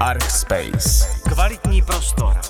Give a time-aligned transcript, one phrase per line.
[0.00, 1.06] Archspace.
[1.32, 2.40] Kvalitní prostor.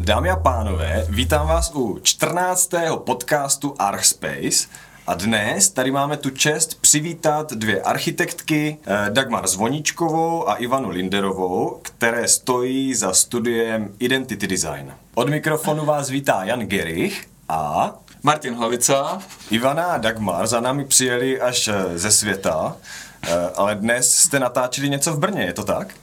[0.00, 2.70] Dámy a pánové, vítám vás u 14.
[2.96, 4.68] podcastu Archspace.
[5.06, 11.78] A dnes tady máme tu čest přivítat dvě architektky, eh, Dagmar Zvoničkovou a Ivanu Linderovou,
[11.82, 14.92] které stojí za studiem Identity Design.
[15.14, 17.94] Od mikrofonu vás vítá Jan Gerich a
[18.26, 19.18] Martin Hlavica.
[19.50, 22.76] Ivana a Dagmar za námi přijeli až eh, ze světa,
[23.22, 25.94] eh, ale dnes jste natáčeli něco v Brně, je to tak?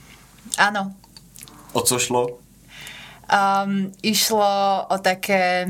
[0.57, 0.93] Áno.
[1.73, 2.27] O co šlo?
[2.27, 5.67] Um, išlo o také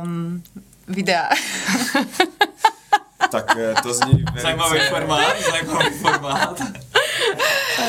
[0.00, 0.42] um,
[0.88, 1.28] videá.
[3.30, 6.60] Tak eh, to zní Zajímavý formát, zajímavý formát.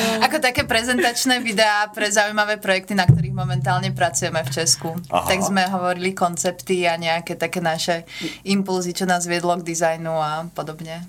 [0.26, 4.96] Ako také prezentačné videá pre zaujímavé projekty, na ktorých momentálne pracujeme v Česku.
[5.10, 5.28] Aha.
[5.28, 8.04] Tak sme hovorili koncepty a nejaké také naše
[8.44, 11.04] impulzy, čo nás viedlo k dizajnu a podobne.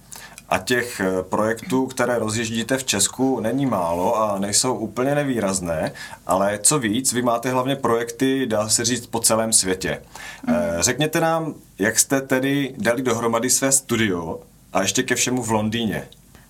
[0.50, 5.92] A těch eh, projektů, které rozjíždíte v Česku, není málo a nejsou úplně nevýrazné,
[6.28, 10.02] ale co víc, vy máte hlavně projekty, dá se říct, po celém světě.
[10.47, 14.40] Eh, Řekněte nám, jak jste tedy dali dohromady své studio
[14.73, 16.08] a ještě ke všemu v Londýně.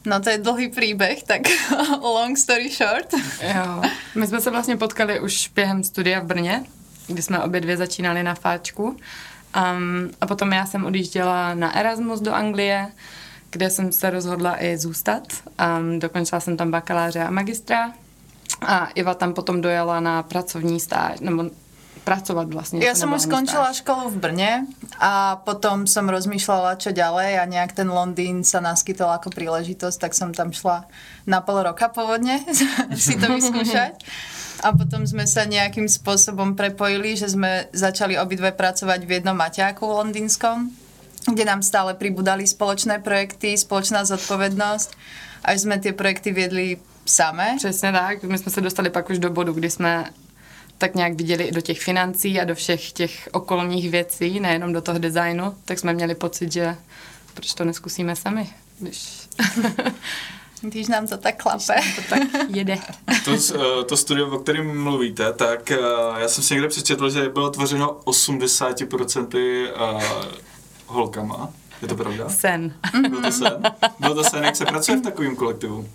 [0.07, 1.41] No to je dlhý príbeh, tak
[2.01, 3.13] long story short.
[3.43, 3.81] Jo.
[4.15, 6.63] My jsme se vlastně potkali už během studia v Brně,
[7.07, 8.83] kdy jsme obě dvě začínali na fáčku.
[8.85, 12.87] Um, a potom já jsem odjížděla na Erasmus do Anglie,
[13.49, 15.23] kde jsem se rozhodla i zůstat.
[15.79, 17.91] Um, dokončila jsem tam bakaláře a magistra.
[18.61, 21.43] A Iva tam potom dojela na pracovní stáž, nebo
[22.07, 22.79] pracovat vlastně.
[22.95, 23.77] Som nebyla už skončila stáž.
[23.83, 24.51] školu v Brne
[24.95, 30.15] a potom som rozmýšľala, čo ďalej a nejak ten Londýn sa naskytol ako príležitosť, tak
[30.15, 30.87] som tam šla
[31.27, 32.39] na pol roka pôvodne
[32.95, 33.99] si to vyskúšať.
[34.63, 39.83] A potom sme sa nejakým spôsobom prepojili, že sme začali obidve pracovať v jednom maťáku
[39.83, 40.71] londýnskom,
[41.27, 44.89] kde nám stále pribudali spoločné projekty, spoločná zodpovednosť,
[45.43, 47.59] až sme tie projekty viedli samé.
[47.59, 48.23] Přesně tak.
[48.23, 50.05] My jsme se dostali pak už do bodu, kdy jsme
[50.77, 54.81] tak nějak viděli i do těch financí a do všech těch okolních věcí, nejenom do
[54.81, 56.75] toho designu, tak jsme měli pocit, že
[57.33, 58.49] proč to neskusíme sami,
[58.79, 59.27] když
[60.61, 61.75] Když nám to tak klape.
[61.95, 62.77] to tak jede.
[63.25, 65.77] To, eh, to studio, o kterém mluvíte, tak eh,
[66.17, 70.03] já jsem si někde přečetl, že bylo tvořeno 80% eh,
[70.85, 71.49] holkama.
[71.81, 72.29] Je to pravda?
[72.29, 72.73] Sen.
[73.09, 73.63] Byl to sen?
[73.99, 75.89] Byl to sen, jak se pracuje v takovém kolektivu?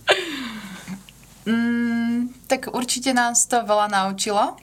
[1.47, 4.57] Mm, tak určite nás to veľa naučilo.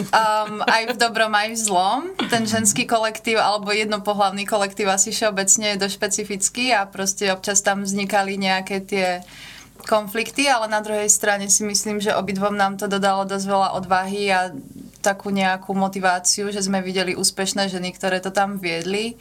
[0.00, 2.02] Um, aj v dobrom, aj v zlom.
[2.32, 7.84] Ten ženský kolektív alebo jednopohlavný kolektív asi všeobecne je dosť špecifický a proste občas tam
[7.84, 9.20] vznikali nejaké tie
[9.84, 14.22] konflikty, ale na druhej strane si myslím, že obidvom nám to dodalo dosť veľa odvahy
[14.32, 14.40] a
[15.00, 19.16] takú nejakú motiváciu, že sme videli úspešné ženy, ktoré to tam viedli.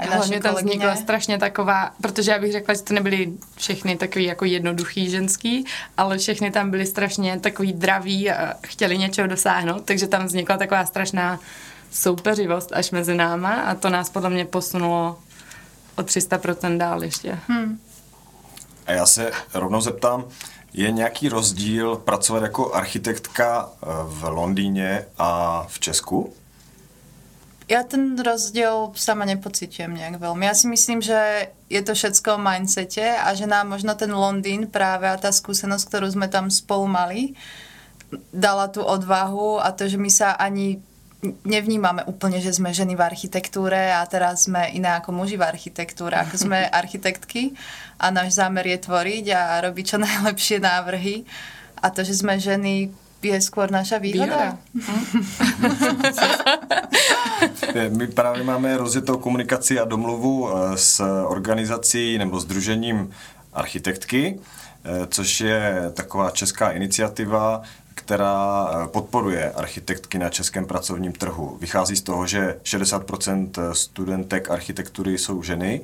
[0.00, 0.70] Naše Hlavně tam kolegyně.
[0.70, 5.64] vznikla strašně taková, protože já bych řekla, že to nebyly všechny takový jako jednoduchý ženský,
[5.96, 10.86] ale všechny tam byly strašně takový draví a chtěli něčeho dosáhnout, takže tam vznikla taková
[10.86, 11.38] strašná
[11.92, 15.18] soupeřivost až mezi náma a to nás podle mě posunulo
[15.96, 17.38] o 300% dál ještě.
[18.86, 20.24] A já se rovnou zeptám,
[20.72, 26.32] je nějaký rozdíl pracovat jako architektka eh, v Londýně a v Česku?
[27.70, 30.42] Ja ten rozdiel sama nepociťujem nejak veľmi.
[30.42, 34.66] Ja si myslím, že je to všetko o mindsete a že nám možno ten Londýn
[34.66, 37.38] práve a tá skúsenosť, ktorú sme tam spolu mali,
[38.34, 40.82] dala tú odvahu a to, že my sa ani
[41.46, 46.18] nevnímame úplne, že sme ženy v architektúre a teraz sme iné ako muži v architektúre.
[46.18, 47.54] Ako sme architektky
[48.02, 51.22] a náš zámer je tvoriť a robiť čo najlepšie návrhy.
[51.78, 54.56] A to, že sme ženy, je skôr naša výhoda.
[54.72, 55.20] Výhoda.
[57.88, 63.10] My právě máme rozjetou komunikaci a domluvu eh, s organizací nebo združením
[63.52, 64.38] architektky,
[64.84, 67.62] eh, což je taková česká iniciativa,
[67.94, 71.56] která eh, podporuje architektky na českém pracovním trhu.
[71.60, 75.80] Vychází z toho, že 60% studentek architektury jsou ženy,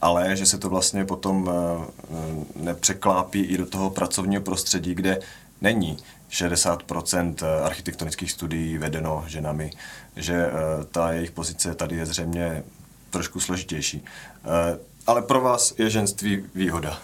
[0.00, 5.18] ale že se to vlastně potom eh, eh, nepřeklápí i do toho pracovního prostředí, kde
[5.60, 5.96] není
[6.34, 7.34] 60%
[7.64, 9.70] architektonických studií vedeno ženami,
[10.16, 10.50] že eh,
[10.90, 12.62] ta jejich pozice tady je zřejmě
[13.10, 14.04] trošku složitější.
[14.44, 16.98] Eh, Ale pro vás je ženství výhoda.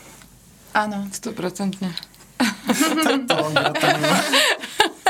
[0.75, 1.09] Áno.
[1.13, 1.95] Stoprocentně.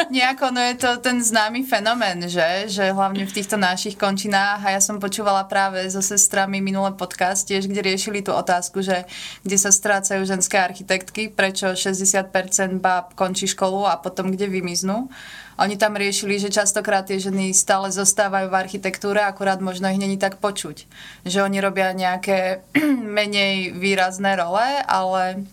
[0.09, 2.73] Nejako, no je to ten známy fenomén, že?
[2.73, 7.45] Že hlavne v týchto našich končinách a ja som počúvala práve so sestrami minulé podcast
[7.45, 9.05] tiež, kde riešili tú otázku, že
[9.45, 15.13] kde sa strácajú ženské architektky, prečo 60% báb končí školu a potom kde vymiznú.
[15.61, 20.17] Oni tam riešili, že častokrát tie ženy stále zostávajú v architektúre, akurát možno ich není
[20.17, 20.89] tak počuť.
[21.29, 22.65] Že oni robia nejaké
[23.21, 25.45] menej výrazné role, ale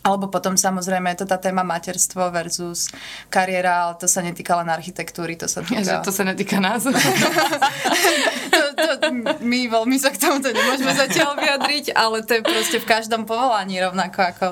[0.00, 2.88] alebo potom samozrejme je to tá téma materstvo versus
[3.28, 5.84] kariéra, ale to sa netýka len architektúry, to sa týka...
[5.84, 6.88] Že to sa netýka nás.
[8.54, 8.88] to, to,
[9.44, 13.76] my veľmi sa k tomuto nemôžeme zatiaľ vyjadriť, ale to je proste v každom povolaní,
[13.76, 14.46] rovnako ako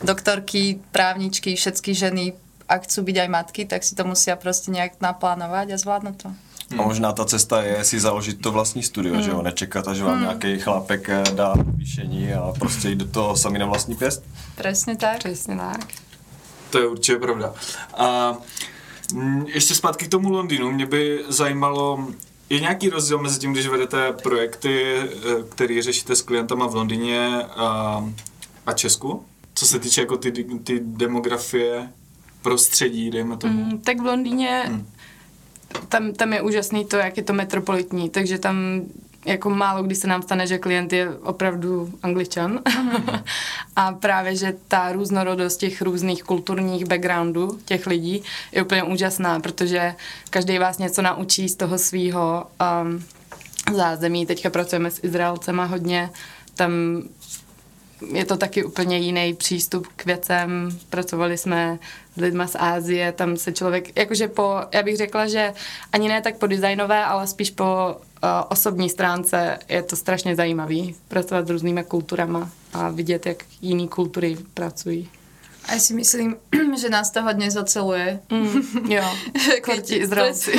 [0.00, 2.32] doktorky, právničky, všetky ženy
[2.64, 6.32] ak chcú byť aj matky, tak si to musia prostě nějak naplánovat a zvládnout to.
[6.78, 9.22] A možná ta cesta je si založit to vlastní studio, mm.
[9.22, 9.44] že jo, hmm.
[9.44, 10.22] nečekat, až vám mm.
[10.22, 14.24] nějaký chlápek eh, dá vyšení a prostě jít do toho sami na vlastní pěst.
[14.56, 15.18] Přesně tak.
[15.18, 15.86] Přesně tak.
[16.70, 17.54] To je určitě pravda.
[17.96, 18.36] A
[19.12, 22.08] mm, ještě zpátky k tomu Londýnu, mě by zajímalo,
[22.50, 25.08] je nějaký rozdíl mezi tím, když vedete projekty, eh,
[25.48, 28.04] které řešíte s klientama v Londýně a,
[28.66, 29.24] a Česku?
[29.54, 30.32] Co se týče jako ty,
[30.64, 31.88] ty demografie
[32.42, 33.64] prostředí, dejme tomu.
[33.64, 34.86] Mm, tak v Londýně mm.
[35.88, 38.82] Tam, tam je úžasný to, jak je to metropolitní, takže tam
[39.24, 42.50] jako málo kdy se nám stane, že klient je opravdu angličan.
[42.52, 43.06] Mm.
[43.76, 48.22] a právě, že ta různorodost těch různých kulturních backgroundů těch lidí
[48.52, 49.94] je úplně úžasná, protože
[50.30, 52.46] každý vás něco naučí z toho svého
[52.82, 53.04] um,
[53.76, 54.26] zázemí.
[54.26, 56.10] Teďka pracujeme s Izraelcema hodně,
[56.54, 56.72] tam
[58.12, 60.78] je to taky úplně jiný přístup k věcem.
[60.90, 61.78] Pracovali jsme
[62.16, 65.52] s lidma z Ázie, tam se člověk, jakože po, já bych řekla, že
[65.92, 70.94] ani ne tak po designové, ale spíš po uh, osobní stránce je to strašně zajímavý
[71.08, 75.10] pracovat s různými kulturama a vidět, jak jiné kultury pracují.
[75.64, 76.36] A já si myslím,
[76.80, 78.20] že nás to hodně zaceluje.
[78.30, 78.62] Mm,
[78.92, 79.04] jo,
[79.64, 80.52] korti Izraelci.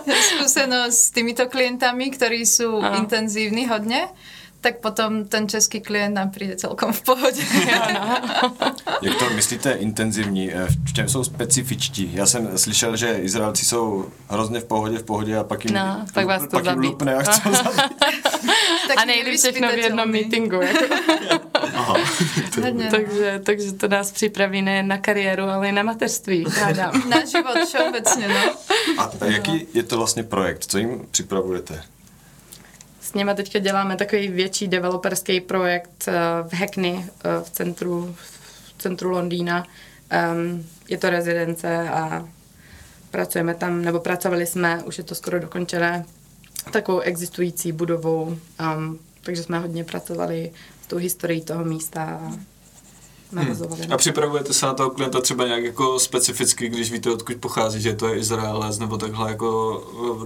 [0.20, 2.96] Zkušenost s týmito klientami, ktorí sú Aha.
[2.96, 4.08] intenzívni hodně
[4.60, 7.42] tak potom ten český klient nám přijde celkom v pohodě.
[9.02, 10.52] Jak to myslíte intenzivní?
[10.54, 12.10] Eh, v čem jsou specifičtí?
[12.14, 16.04] Já jsem slyšel, že Izraelci jsou hrozně v pohodě, v pohodě a pak jim, no,
[16.14, 17.50] pak vás to pak jim lupne a chcou
[18.96, 20.60] a nejlíp všechno v jednom meetingu.
[20.60, 20.94] Jako.
[21.74, 21.94] Aha,
[22.90, 26.44] takže, takže to nás připraví nejen na kariéru, ale i na mateřství.
[27.08, 28.54] na život všeobecně, no.
[28.98, 30.64] A jaký je to vlastně projekt?
[30.64, 31.82] Co jim připravujete?
[33.10, 36.12] S nimi teďka děláme takový větší developerský projekt eh,
[36.48, 38.16] v Hackney, eh, v centru,
[38.78, 39.66] v centru Londýna.
[40.88, 42.28] Je to rezidence a
[43.10, 46.04] pracujeme tam, nebo pracovali jsme, už je to skoro dokončené,
[46.72, 48.36] takovou existující budovou,
[48.76, 50.50] um, takže jsme hodně pracovali
[50.84, 52.20] s tou historií toho místa
[53.32, 53.82] navazovali.
[53.82, 53.92] Hmm.
[53.92, 57.94] A připravujete se na toho klienta třeba nějak jako specificky, když víte, odkud pochází, že
[57.94, 59.48] to je Izraelec, nebo takhle jako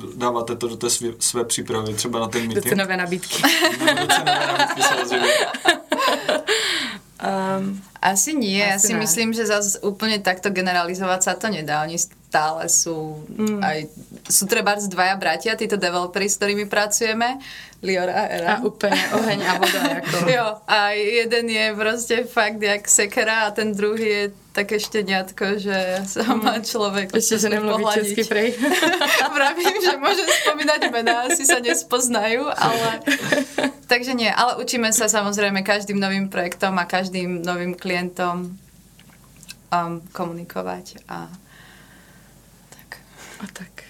[0.04, 2.64] eh, dáváte to do té své, své přípravy, třeba na ten meeting?
[2.64, 3.42] Do cenové nabídky.
[4.00, 5.28] do cenové nabídky samozřejmě.
[7.24, 9.00] Um, asi nie, asi ja si ne.
[9.00, 11.80] myslím, že zase úplne takto generalizovať sa to nedá.
[11.88, 11.96] Oni
[12.34, 13.62] stále sú mm.
[13.62, 13.78] aj,
[14.26, 17.38] sú treba dvaja bratia, títo developeri, s ktorými pracujeme,
[17.78, 18.58] Lior a Era.
[18.58, 19.80] A úplne oheň a voda.
[19.94, 20.16] Jako.
[20.26, 26.02] jo, a jeden je prostě fakt jak sekera a ten druhý je také šteniatko, že
[26.06, 26.42] sa mm.
[26.42, 28.58] má človek Ešte, že nemluví česky prej.
[29.38, 33.02] Pravím, že môžem spomínať mená, asi sa nespoznajú, ale
[33.86, 38.58] takže nie, ale učíme sa samozrejme každým novým projektom a každým novým klientom
[39.70, 41.43] um, komunikovat a tak.
[43.44, 43.82] A tak.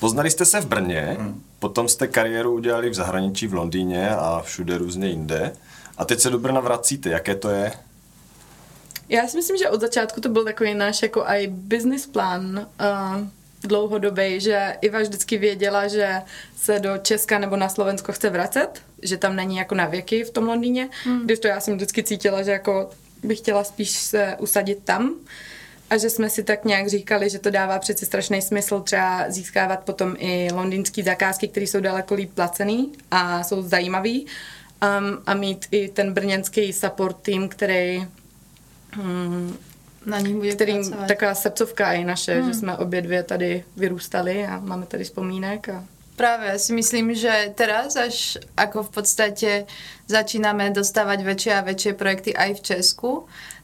[0.00, 1.43] Poznali jste se v Brně, hmm.
[1.58, 5.53] potom jste kariéru udělali v zahraničí v Londýně a všude různě jinde.
[5.98, 7.08] A teď se do Brna vracíte.
[7.08, 7.72] Jaké to je?
[9.08, 12.67] Já si myslím, že od začátku to byl takový náš jako i business plán.
[12.81, 13.29] Uh,
[13.67, 16.22] dlouhodobý, že Iva vždycky věděla, že
[16.56, 20.31] se do Česka nebo na Slovensko chce vracet, že tam není jako na věky v
[20.31, 21.25] tom Londýně, hmm.
[21.25, 22.91] když to já jsem vždycky cítila, že jako
[23.22, 25.15] bych chtěla spíš se usadit tam
[25.90, 29.81] a že jsme si tak nějak říkali, že to dává přeci strašný smysl třeba získávat
[29.84, 35.66] potom i londýnské zakázky, které jsou daleko líp placený a jsou zajímavý um, a mít
[35.70, 38.06] i ten brněnský support tým, který
[38.98, 39.58] um,
[40.06, 42.48] na ní bude kterým taková srdcovka i naše, hmm.
[42.48, 45.84] že jsme obě dvě tady vyrůstali a máme tady vzpomínek a
[46.16, 49.50] Práve, ja si myslím, že teraz až ako v podstate
[50.08, 53.10] začíname dostávať väčšie a väčšie projekty aj v Česku,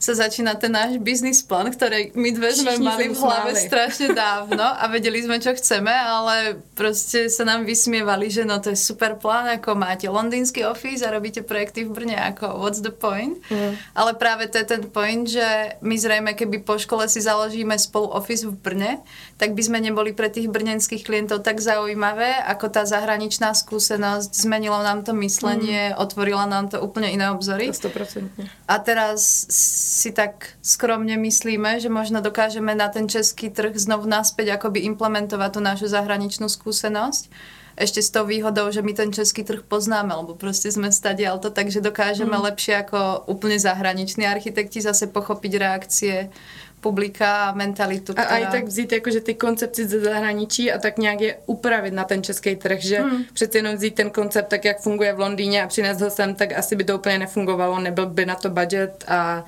[0.03, 3.67] sa začína ten náš business plán, ktorý my dve sme Všichni mali v hlave usmáli.
[3.71, 8.75] strašne dávno a vedeli sme, čo chceme, ale proste sa nám vysmievali, že no to
[8.75, 12.91] je super plán, ako máte londýnsky office a robíte projekty v Brne, ako what's the
[12.91, 13.39] point?
[13.47, 13.79] Mm.
[13.95, 18.11] Ale práve to je ten point, že my zrejme, keby po škole si založíme spolu
[18.11, 18.99] office v Brne,
[19.39, 24.83] tak by sme neboli pre tých brněnských klientov tak zaujímavé, ako tá zahraničná skúsenosť, zmenilo
[24.83, 27.71] nám to myslenie, otvorila nám to úplne iné obzory.
[27.71, 28.51] To stoprocentně.
[28.69, 29.47] A teraz
[29.93, 35.51] si tak skromne myslíme, že možno dokážeme na ten český trh znovu naspäť akoby implementovať
[35.53, 37.29] tú našu zahraničnú skúsenosť.
[37.77, 41.85] Ešte s tou výhodou, že my ten český trh poznáme, lebo proste sme stadialto, takže
[41.85, 42.45] dokážeme mm.
[42.53, 46.33] lepšie ako úplne zahraniční architekti zase pochopiť reakcie
[46.81, 50.79] publika a mentalitu, A, a i tak vzít jako, že ty koncepci ze zahraničí a
[50.79, 53.25] tak nějak je upravit na ten český trh, že hmm.
[53.33, 56.53] přece jenom vzít ten koncept tak, jak funguje v Londýně a přinést ho sem, tak
[56.53, 59.45] asi by to úplně nefungovalo, nebyl by na to budget a,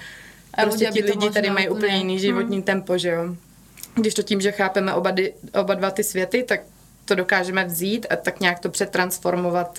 [0.57, 3.37] A prostě ti lidi tady mají úplně úplně- jiný životní tempo, že jo.
[3.95, 6.61] Když to tím, že chápeme oba, dy, oba dva ty světy, tak
[7.05, 9.79] to dokážeme vzít a tak nějak to přetransformovat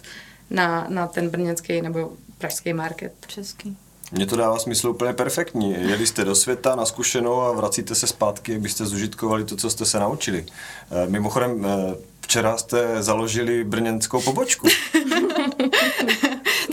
[0.50, 3.14] na, na ten brněnský nebo pražský market.
[3.28, 3.78] Český.
[4.12, 5.72] Mně to dává smysl úplně perfektní.
[5.72, 9.86] Jeli jste do světa na zkušenou a vracíte se zpátky, abyste zužitkovali to, co jste
[9.86, 10.46] se naučili.
[10.92, 14.68] Eh, Mimochodem, eh, včera jste založili brněnskou pobočku.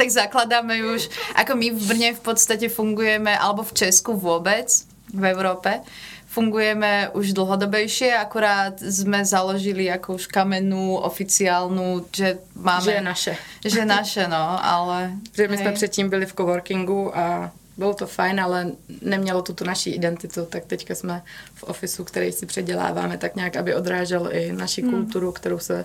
[0.02, 1.06] tak zakladáme už,
[1.38, 4.66] ako my v Brne v podstate fungujeme, alebo v Česku vôbec,
[5.14, 5.78] v Európe,
[6.26, 12.82] fungujeme už dlhodobejšie, akurát sme založili ako už kamennú, oficiálnu, že máme...
[12.82, 13.32] Že je naše.
[13.62, 15.14] Že naše, no, ale...
[15.30, 19.64] Protože my jsme předtím byli v coworkingu a bylo to fajn, ale nemělo to tu
[19.64, 21.22] naší identitu, tak teďka jsme
[21.54, 25.84] v ofisu, který si předěláváme tak nějak, aby odrážel i naši kulturu, kterou se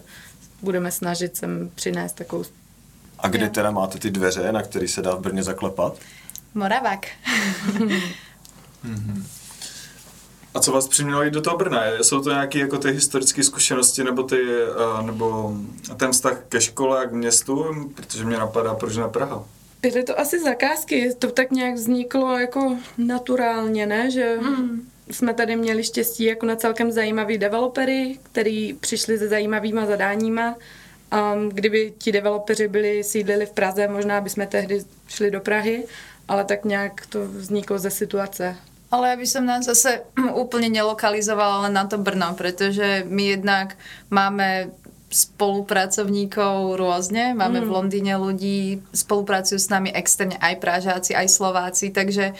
[0.62, 2.44] budeme snažit sem přinést takovou
[3.20, 3.52] A kde Jo.
[3.52, 5.98] teda máte ty dveře, na který se dá v Brně zaklepat?
[6.54, 7.08] Moravák.
[10.54, 11.82] A co vás přimělo jít do toho Brna?
[12.02, 15.58] Jsou to nějaké jako ty historické zkušenosti nebo, ty, eh, nebo
[15.98, 17.66] ten vztah ke škole a k městu?
[17.96, 19.44] Protože mě napadá, proč ne Praha?
[19.82, 24.12] Byly to asi zakázky, to tak nějak vzniklo jako naturálně, ne?
[24.12, 24.90] Že mm.
[25.12, 30.56] jsme tady měli štěstí jako na celkem zajímavý developery, který přišli se zajímavýma zadáníma.
[31.08, 35.84] Um, kdyby ti developeři byli sídlili v Praze, možná bychom tehdy šli do Prahy,
[36.28, 38.56] ale tak nějak to vzniklo ze situace.
[38.88, 40.00] Ale ja by som nás zase
[40.44, 43.76] úplne nelokalizovala len na to Brno, pretože my jednak
[44.08, 44.72] máme
[45.08, 47.68] spolupracovníkov rôzne, máme mm.
[47.68, 52.36] v Londýne ľudí, spolupracujú s nami externe aj Pražáci, aj Slováci, takže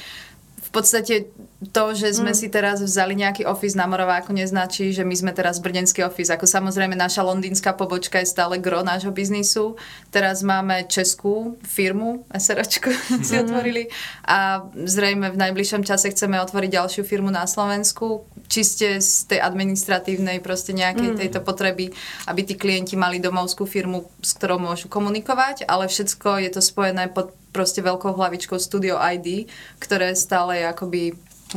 [0.68, 1.32] v podstate
[1.72, 2.38] to, že sme mm.
[2.38, 6.30] si teraz vzali nejaký office na Moraváku neznačí, že my sme teraz brněnský office.
[6.30, 9.80] Ako samozrejme naša londýnska pobočka je stále gro nášho biznisu.
[10.14, 12.94] Teraz máme českú firmu, SROčko
[13.28, 13.90] si otvorili
[14.28, 20.44] a zrejme v najbližšom čase chceme otvoriť ďalšiu firmu na Slovensku, čiste z tej administratívnej
[20.44, 21.18] proste nejakej mm.
[21.18, 21.90] tejto potreby,
[22.28, 27.10] aby tí klienti mali domovskú firmu, s ktorou môžu komunikovať, ale všetko je to spojené
[27.10, 29.50] pod proste veľkou hlavičkou Studio ID,
[29.82, 31.02] ktoré stále je akoby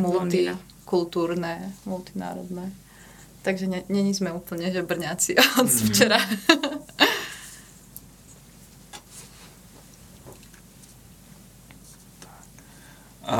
[0.01, 0.57] Londýna.
[0.57, 2.73] multikultúrne, multinárodné.
[3.45, 6.17] Takže ne, není sme úplne, že Brňáci od včera.
[13.29, 13.37] A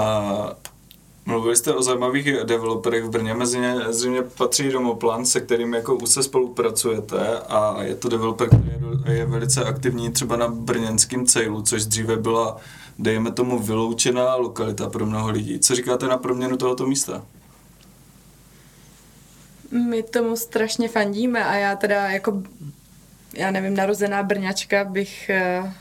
[1.27, 5.95] mluvili jste o zajímavých developerech v Brně, mezi ně zřejmě patří Domoplan, se kterým jako
[5.95, 8.71] úzce spolupracujete a je to developer, který
[9.07, 12.57] je, je velice aktivní třeba na brněnském cejlu, což dříve byla,
[12.99, 15.59] dejme tomu, vyloučená lokalita pro mnoho lidí.
[15.59, 17.23] Co říkáte na proměnu tohoto místa?
[19.71, 22.43] My tomu strašně fandíme a já teda jako,
[23.35, 25.73] já nevím, narozená brňačka bych eh,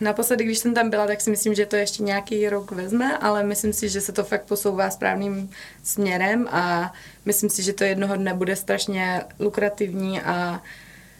[0.00, 3.42] naposledy, když jsem tam byla, tak si myslím, že to ještě nějaký rok vezme, ale
[3.42, 5.50] myslím si, že se to fakt posouvá správným
[5.84, 6.92] směrem a
[7.24, 10.62] myslím si, že to jednoho dne bude strašně lukrativní a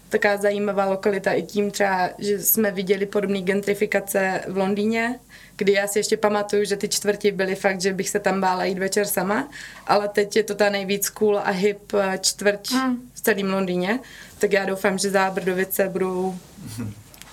[0.08, 5.18] taková zajímavá lokalita i tím třeba, že jsme viděli podobné gentrifikace v Londýně,
[5.56, 8.64] kdy já si ještě pamatuju, že ty čtvrti byly fakt, že bych se tam bála
[8.64, 9.48] jít večer sama,
[9.86, 12.96] ale teď je to ta nejvíc cool a hip eh, čtvrť Mm.
[13.14, 14.00] v celém Londýně,
[14.38, 16.34] tak já doufám, že Zábrdovice budou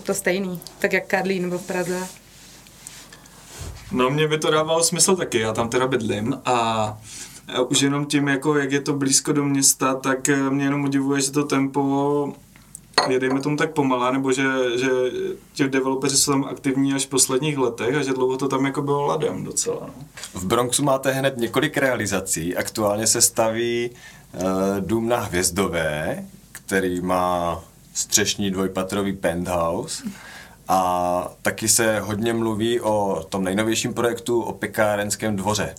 [0.04, 2.08] to stejný, tak jak Karlín nebo v Praze.
[3.92, 6.98] No, mně by to dávalo smysl taky, já tam teda bydlím a
[7.68, 11.22] už jenom tím, jako jak je to blízko do města, tak e, mě jenom udivuje,
[11.22, 12.34] že to tempo
[13.10, 14.44] je, dejme tomu tak pomalá, nebo že,
[14.76, 14.90] že
[15.54, 18.82] ti developeři jsou tam aktivní až v posledních letech a že dlouho to tam jako
[18.82, 19.80] bylo ladem docela.
[19.82, 20.04] No.
[20.34, 22.56] V Bronxu máte hned několik realizací.
[22.56, 23.90] Aktuálně se staví
[24.34, 24.42] uh,
[24.80, 30.04] dům na Hvězdové, který má střešní dvojpatrový penthouse.
[30.68, 35.76] A taky se hodně mluví o tom nejnovějším projektu o pekárenském dvoře.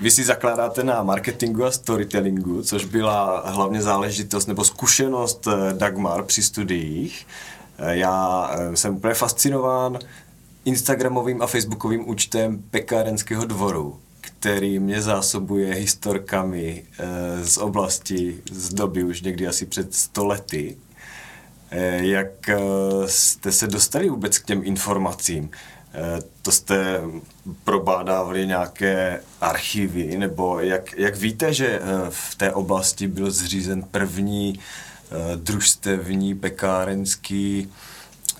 [0.00, 6.24] Vy si zakládáte na marketingu a storytellingu, což byla hlavně záležitost nebo zkušenost eh, Dagmar
[6.24, 7.26] při studiích.
[7.78, 9.98] Eh, Já eh, jsem úplně fascinován
[10.64, 16.84] Instagramovým a Facebookovým účtem pekárenského dvoru, který mě zásobuje historkami
[17.42, 20.76] z oblasti, z doby už někdy asi před 100 lety.
[22.00, 22.50] Jak
[23.06, 25.50] jste se dostali vůbec k těm informacím?
[26.42, 27.00] To jste
[27.64, 34.60] probádávali nějaké archivy, nebo jak, jak víte, že v té oblasti byl zřízen první
[35.36, 37.68] družstevní pekárenský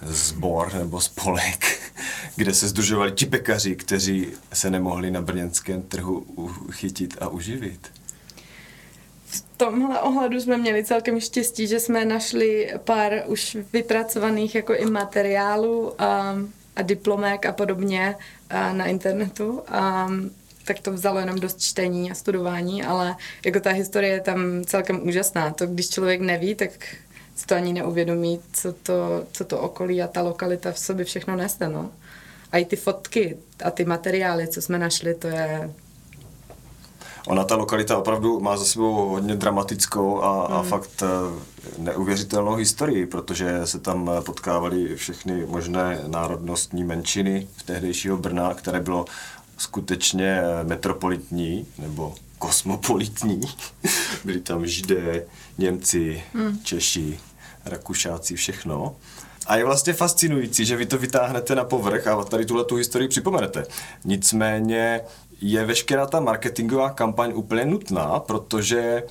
[0.03, 1.93] sbor nebo spolek,
[2.37, 6.19] kde se združovali ti pekaři, kteří se nemohli na brněnském trhu
[6.69, 7.98] uchytit a uživit.
[9.59, 16.03] Tomhle ohledu jsme měli celkem štěstí, že jsme našli pár už vypracovaných jako i materiálů
[16.03, 16.37] a,
[16.77, 18.15] a diplomek a podobně
[18.51, 19.63] a na internetu.
[19.69, 20.11] A,
[20.65, 25.09] tak to vzalo jenom dost čtení a studování, ale jako ta historie je tam celkem
[25.09, 25.51] úžasná.
[25.51, 26.71] To, když člověk neví, tak
[27.37, 31.37] si to ani neuvědomí, co to, co to okolí a ta lokalita v sobě všechno
[31.37, 31.91] nese, no.
[32.53, 35.71] A i ty fotky a ty materiály, co jsme našli, to je...
[37.29, 40.57] Ona ta lokalita opravdu má za sebou hodně dramatickou a, hmm.
[40.57, 41.03] a fakt
[41.79, 49.05] neuvěřitelnou historii, protože se tam potkávaly všechny možné národnostní menšiny v tehdejšího Brna, které bylo
[49.59, 53.41] skutečně metropolitní nebo kosmopolitní.
[54.25, 55.25] Byli tam židé,
[55.59, 56.59] Němci, hmm.
[56.63, 57.21] Češi,
[57.65, 58.97] Rakušáci, všechno.
[59.47, 63.09] A je vlastně fascinující, že vy to vytáhnete na povrch a tady tuhle tu historii
[63.09, 63.67] připomenete.
[64.05, 65.01] Nicméně
[65.41, 69.03] je veškerá ta marketingová kampaň úplně nutná, protože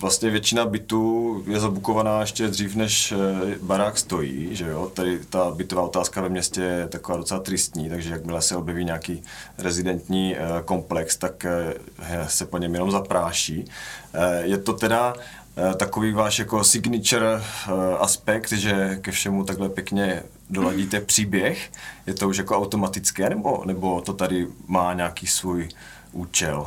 [0.00, 3.14] vlastně většina bytů je zabukovaná ještě dřív, než
[3.62, 4.90] barák stojí, že jo.
[4.94, 9.22] Tady ta bytová otázka ve městě je taková docela tristní, takže jakmile se objeví nějaký
[9.58, 11.46] rezidentní komplex, tak
[12.26, 13.64] se po něm jenom zapráší.
[14.42, 15.14] Je to teda
[15.76, 17.42] takový váš jako signature
[17.98, 21.70] aspekt, že ke všemu takhle pěkně doladíte příběh?
[22.06, 25.68] Je to už jako automatické, nebo, nebo to tady má nějaký svůj
[26.12, 26.66] účel?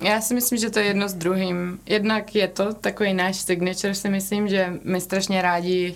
[0.00, 1.80] Já si myslím, že to je jedno s druhým.
[1.86, 5.94] Jednak je to takový náš signature, si myslím, že my strašně rádi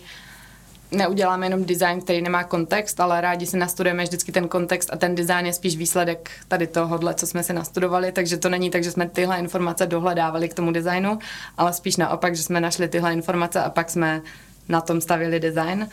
[0.91, 5.15] neuděláme jenom design, který nemá kontext, ale rádi si nastudujeme vždycky ten kontext a ten
[5.15, 8.93] design je spíš výsledek tady tohohle, co jsme si nastudovali, takže to není tak, že
[8.93, 11.19] jsme tyhle informace dohledávali k tomu designu,
[11.59, 14.23] ale spíš naopak, že jsme našli tyhle informace a pak jsme
[14.69, 15.89] na tom stavili design.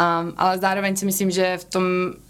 [0.00, 1.84] Um, ale zároveň si myslím, že v tom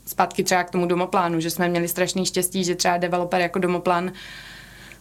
[0.06, 4.12] zpátky třeba k tomu domoplánu, že jsme měli strašný štěstí, že třeba developer jako domoplan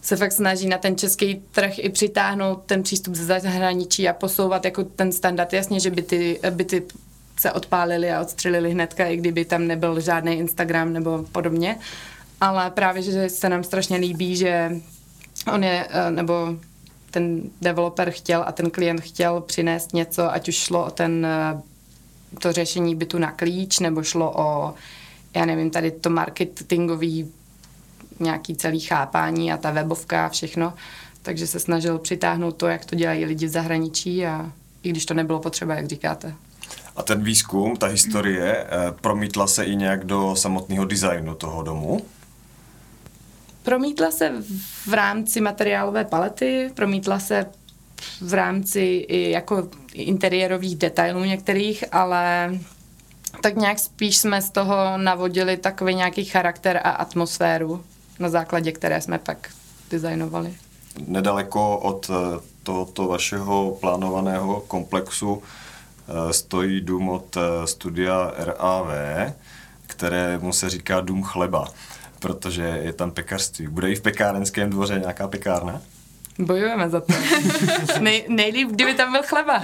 [0.01, 4.65] se fakt snaží na ten český trh i přitáhnout ten přístup ze zahraničí a posouvat
[4.65, 5.53] jako ten standard.
[5.53, 6.83] Jasně, že by ty, by ty
[7.39, 11.77] se odpálili a odstřelili hnedka, i kdyby tam nebyl žádný Instagram nebo podobně.
[12.41, 14.71] Ale právě, že se nám strašně líbí, že
[15.53, 16.55] on je, nebo
[17.11, 21.27] ten developer chtěl a ten klient chtěl přinést něco, ať už šlo o ten,
[22.39, 24.73] to řešení bytu na klíč, nebo šlo o,
[25.35, 27.31] já nevím, tady to marketingový
[28.19, 30.73] nějaký celý chápání a ta webovka a všechno.
[31.21, 34.51] Takže se snažil přitáhnout to, jak to dělají lidi v zahraničí a
[34.83, 36.33] i když to nebylo potřeba, jak říkáte.
[36.95, 38.67] A ten výzkum, ta historie,
[39.01, 42.05] promítla se i nějak do samotného designu toho domu?
[43.63, 44.33] Promítla se
[44.87, 47.45] v rámci materiálové palety, promítla se
[48.21, 52.51] v rámci i jako interiérových detailů některých, ale
[53.41, 57.83] tak nějak spíš jsme z toho navodili takový nějaký charakter a atmosféru,
[58.19, 59.49] na základě které jsme pak
[59.91, 60.53] designovali.
[61.07, 62.11] Nedaleko od
[62.63, 65.43] tohoto vašeho plánovaného komplexu
[66.31, 68.87] stojí dům od studia RAV,
[69.87, 71.67] kterému se říká Dům chleba,
[72.19, 73.67] protože je tam pekařství.
[73.67, 75.81] Bude i v pekárenském dvoře nějaká pekárna?
[76.39, 77.13] Bojujeme za to.
[77.99, 79.63] Nej, nejlíp, kdyby tam byl chleba.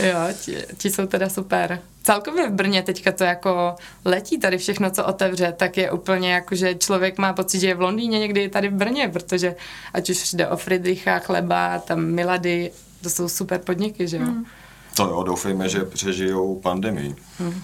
[0.00, 1.80] jo, ti, ti jsou teda super.
[2.02, 6.54] Celkově v Brně teďka to jako letí tady všechno, co otevře, tak je úplně jako,
[6.54, 9.54] že člověk má pocit, že je v Londýně někdy tady v Brně, protože
[9.94, 12.70] ať už jde o Friedricha, chleba, tam Milady,
[13.02, 14.22] to jsou super podniky, že jo.
[14.22, 14.44] Hmm.
[14.96, 17.14] To jo, doufejme, že přežijou pandemii.
[17.38, 17.62] Hmm.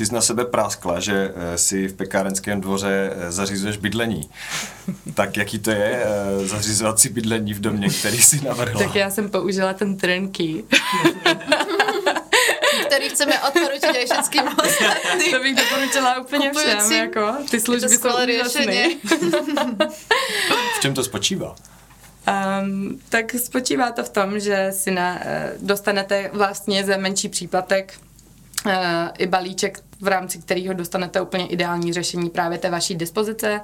[0.00, 4.30] Ty jsi na sebe práskla, že si v pekárenském dvoře zařizuješ bydlení.
[5.14, 6.04] tak jaký to je
[6.44, 8.82] zařizovat si bydlení v domě, který si navrhla?
[8.82, 10.64] Tak já jsem použila ten turnkey.
[12.86, 15.32] který chceme odporučit aj všetkým ostatným.
[15.32, 16.78] To bych doporučila úplně Kupujícím.
[16.78, 18.88] všem, jako, ty služby jsou úžasné.
[20.76, 21.54] v čem to spočívá?
[22.62, 25.18] Um, tak spočívá to v tom, že si na,
[25.58, 27.94] dostanete vlastně za menší příplatek
[29.18, 33.60] i balíček, v rámci kterého dostanete úplně ideální řešení právě té vaší dispozice,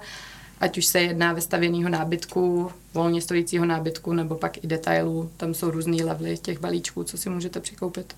[0.61, 5.31] ať už se jedná vystavěného nábytku, volně stojícího nábytku, nebo pak i detailů.
[5.37, 8.17] Tam jsou různé levely těch balíčků, co si můžete přikoupit.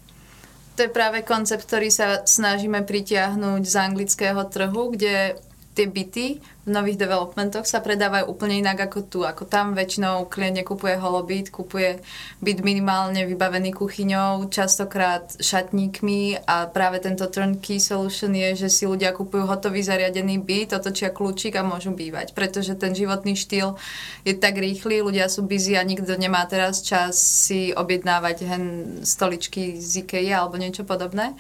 [0.78, 5.34] To je práve koncept, ktorý sa snažíme pritiahnuť z anglického trhu, kde
[5.78, 9.20] tie byty v nových developmentoch sa predávajú úplne inak ako tu.
[9.22, 12.02] Ako tam väčšinou klient nekupuje holobyt, kupuje
[12.42, 19.14] byt minimálne vybavený kuchyňou, častokrát šatníkmi a práve tento turnkey solution je, že si ľudia
[19.14, 22.34] kupujú hotový zariadený byt, otočia kľúčik a môžu bývať.
[22.34, 23.78] Pretože ten životný štýl
[24.26, 28.64] je tak rýchly, ľudia sú busy a nikto nemá teraz čas si objednávať hen
[29.06, 31.38] stoličky z IKEA alebo niečo podobné.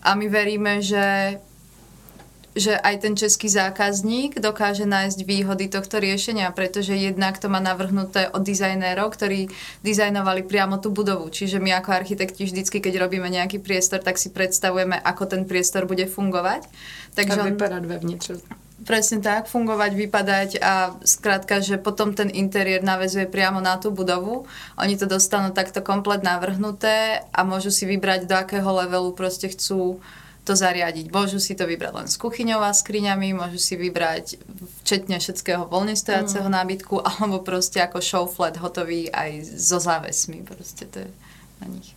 [0.00, 1.36] A my veríme, že
[2.58, 8.26] že aj ten český zákazník dokáže nájsť výhody tohto riešenia, pretože jednak to má navrhnuté
[8.30, 9.46] od dizajnérov, ktorí
[9.86, 11.30] dizajnovali priamo tú budovu.
[11.30, 15.86] Čiže my ako architekti vždycky, keď robíme nejaký priestor, tak si predstavujeme, ako ten priestor
[15.86, 16.66] bude fungovať.
[17.14, 18.26] Takže a vypadať vevnitř.
[18.80, 24.48] Presne tak, fungovať, vypadať a skrátka, že potom ten interiér navezuje priamo na tú budovu.
[24.80, 30.00] Oni to dostanú takto komplet navrhnuté a môžu si vybrať, do akého levelu proste chcú
[30.44, 31.12] to zariadiť.
[31.12, 34.40] Môžu si to vybrať len s kuchyňou a skriňami, môžu si vybrať
[34.82, 36.54] včetne všetkého voľne stojaceho mm.
[36.56, 40.42] nábytku, alebo proste ako show flat hotový aj so závesmi.
[40.42, 41.08] Proste to je
[41.60, 41.92] na nich.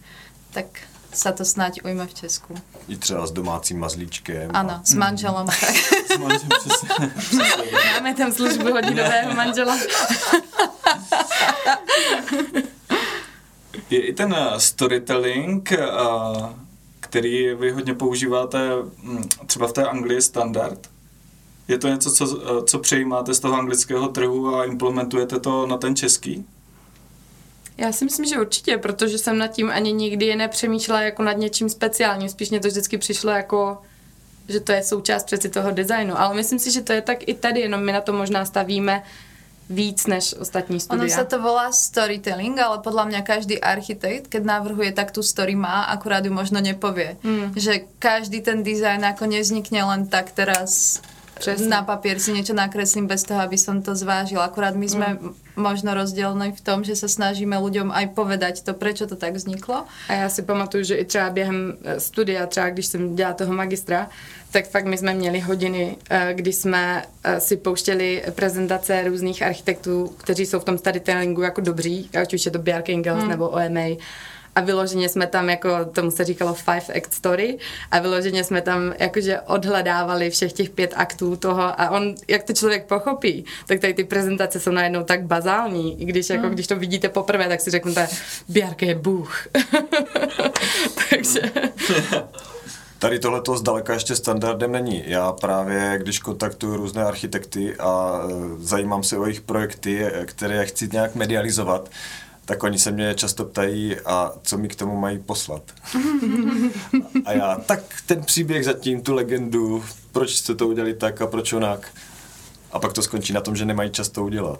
[0.52, 0.68] Tak
[1.14, 2.58] sa to snáď ujme v Česku.
[2.88, 4.50] I třeba s domácím mazlíčkem.
[4.54, 4.82] Ano, a...
[4.84, 5.46] s manželom.
[5.46, 5.54] Mm.
[5.60, 5.76] Tak.
[6.12, 6.90] s manželom, přesně.
[7.94, 9.78] Máme tam službu hodinového manžela.
[13.90, 16.50] je i ten storytelling uh,
[17.13, 18.69] který vy hodně používáte
[19.04, 20.89] hm, třeba v té Anglii standard.
[21.67, 25.95] Je to něco, co, co přejímáte z toho anglického trhu a implementujete to na ten
[25.95, 26.45] český?
[27.78, 31.69] Já si myslím, že určitě, protože jsem nad tím ani nikdy nepřemýšlela jako nad něčím
[31.69, 32.30] speciálním.
[32.30, 33.78] Spíš mě to vždycky přišlo jako,
[34.47, 36.19] že to je součást přeci toho designu.
[36.19, 39.04] Ale myslím si, že to je tak i tady, jenom my na to možná stavíme
[39.69, 41.04] víc než ostatní studia.
[41.04, 45.56] Ono sa to volá storytelling, ale podľa mňa každý architekt, keď navrhuje, tak tú story
[45.56, 47.15] má, akurát ju možno nepovie.
[47.23, 47.56] Mm.
[47.56, 50.99] Že každý ten dizajn ako nevznikne len tak teraz
[51.44, 51.68] Přesně.
[51.68, 54.40] na papier si niečo nakreslím bez toho, aby som to zvážil.
[54.40, 55.60] Akurát my sme mm.
[55.60, 59.84] možno rozdielni v tom, že sa snažíme ľuďom aj povedať to, prečo to tak vzniklo.
[60.08, 63.54] A já si pamatuju, že i třeba během eh, studia, třeba když jsem dělala toho
[63.54, 64.10] magistra,
[64.52, 70.16] tak fakt my jsme měli hodiny, eh, kdy jsme eh, si pouštěli prezentace různých architektů,
[70.18, 73.30] kteří jsou v tom storytellingu jako dobří, ať už je to Bjarke Ingels hmm.
[73.30, 73.98] nebo OMA
[74.56, 77.58] a vyloženě jsme tam, jako tomu se říkalo five act story
[77.92, 82.54] a vyloženě jsme tam jakože odhledávali všech těch pět aktů toho a on, jak to
[82.54, 86.54] člověk pochopí, tak tady ty prezentace jsou najednou tak bazální, i když jako, mm.
[86.54, 88.08] když to vidíte poprvé, tak si řeknete,
[88.50, 89.48] Bjarke je bůh.
[91.10, 91.42] Takže...
[93.04, 95.04] Tady tohle to zdaleka ještě standardem není.
[95.06, 100.66] Já právě, když kontaktuju různé architekty a e, zajímám se o jejich projekty, e, které
[100.66, 101.89] chci nějak medializovat,
[102.46, 105.64] tak oni se mě často ptají, a co mi k tomu mají poslat.
[107.26, 111.54] a já, tak ten příběh zatím, tu legendu, proč jste to udělali tak a proč
[111.54, 111.88] onak.
[112.72, 114.60] A pak to skončí na tom, že nemají čas to udělat.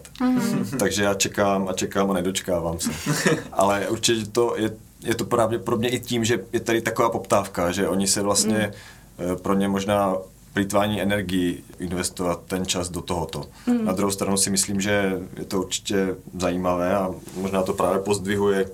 [0.80, 2.90] Takže já čekám a čekám a nedočkávám se.
[3.52, 4.72] Ale určitě to je,
[5.04, 8.22] je to právě pro mě i tím, že je tady taková poptávka, že oni se
[8.22, 8.74] vlastně
[9.32, 9.38] mm.
[9.38, 10.16] pro ně možná
[10.54, 13.46] plýtvání energii investovat ten čas do tohoto.
[13.68, 13.86] Mm.
[13.86, 18.70] Na druhou stranu si myslím, že je to určitě zajímavé a možná to právě pozdvihuje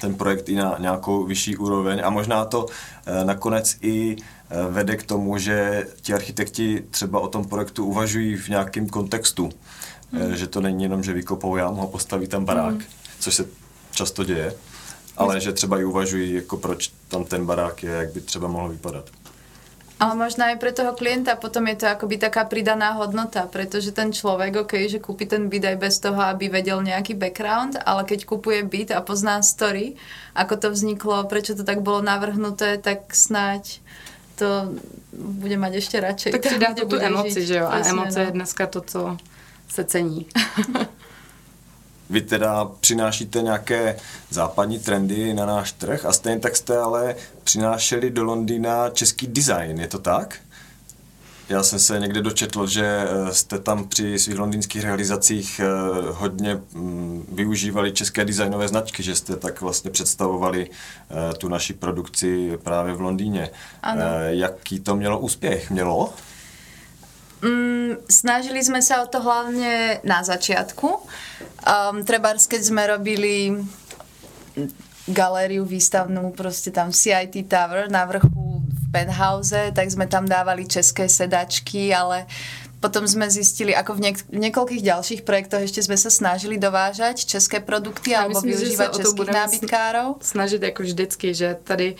[0.00, 2.66] ten projekt i na nějakou vyšší úroveň a možná to
[3.06, 8.36] eh, nakonec i eh, vede k tomu, že ti architekti třeba o tom projektu uvažují
[8.36, 9.50] v nějakém kontextu.
[10.12, 10.36] Mm.
[10.36, 12.82] Že to není jenom, že vykopou jámu a postaví tam barák, mm.
[13.18, 13.46] což se
[13.90, 14.54] často děje,
[15.16, 18.68] ale že třeba i uvažují, jako proč tam ten barák je, jak by třeba mohl
[18.68, 19.10] vypadat.
[19.96, 24.12] Ale možno aj pre toho klienta potom je to akoby taká pridaná hodnota, pretože ten
[24.12, 28.28] človek, ok, že kúpi ten byt aj bez toho, aby vedel nejaký background, ale keď
[28.28, 29.96] kupuje byt a pozná story,
[30.36, 33.80] ako to vzniklo, prečo to tak bolo navrhnuté, tak snáď
[34.36, 34.76] to
[35.16, 36.32] bude mať ešte radšej.
[36.36, 37.66] Tak přidá to tu emoci, že jo?
[37.72, 38.24] A emoce no.
[38.28, 39.16] je dneska to, co
[39.68, 40.26] se cení.
[42.10, 43.96] Vy teda přinášíte nějaké
[44.30, 49.80] západní trendy na náš trh a stejně tak jste ale přinášeli do Londýna český design,
[49.80, 50.38] je to tak?
[51.48, 55.66] Já jsem se někde dočetl, že eh, jste tam při svých londýnských realizacích eh,
[56.10, 62.58] hodně mm, využívali české designové značky, že jste tak vlastně představovali eh, tu naši produkci
[62.62, 63.50] právě v Londýně.
[63.82, 64.02] Ano.
[64.26, 65.70] Jaký to mělo úspěch?
[65.70, 66.12] Mělo?
[67.44, 70.88] Mm, snažili sme sa o to hlavne na začiatku.
[71.66, 73.60] Um, trebárs, keď sme robili
[75.06, 81.06] galériu výstavnú proste tam CIT Tower na vrchu v penthouse, tak sme tam dávali české
[81.06, 82.26] sedačky, ale
[82.80, 87.24] potom sme zistili, ako v, niek- v niekoľkých ďalších projektoch ešte sme sa snažili dovážať
[87.24, 90.08] české produkty alebo myslím, že se využívať o to českých nábytkárov.
[90.20, 91.96] snažit jako vždycky, že tady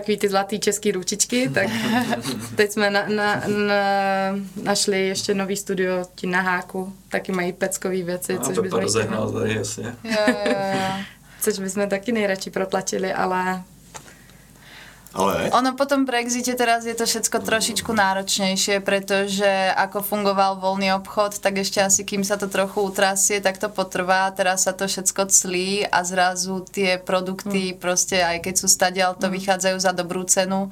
[0.00, 1.66] takový ty zlatý český ručičky, tak
[2.56, 3.82] teď jsme na, na, na,
[4.62, 9.28] našli ještě nový studio ti na háku, taky mají peckový věci, A což bychom, rozehnal
[9.28, 9.94] chtěli, tady, jasně.
[10.04, 11.04] Jo, jo, jo.
[11.40, 13.62] což bychom taky nejradši protlačili, ale
[15.16, 20.92] Ale Ono po tom Brexite teraz je to všetko trošičku náročnejšie, pretože ako fungoval voľný
[21.00, 24.28] obchod, tak ešte asi kým sa to trochu utrasie, tak to potrvá.
[24.36, 27.76] Teraz sa to všetko clí a zrazu tie produkty mm.
[27.80, 29.34] proste, aj keď sú stadiaľ, to mm.
[29.40, 30.68] vychádzajú za dobrú cenu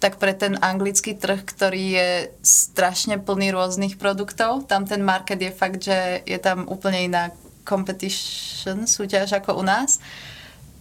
[0.00, 2.08] tak pre ten anglický trh, ktorý je
[2.40, 7.36] strašne plný rôznych produktov, tam ten market je fakt, že je tam úplne iná
[7.68, 10.00] competition, súťaž ako u nás